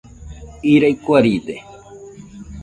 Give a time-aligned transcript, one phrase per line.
[0.71, 1.55] Irai kuaride.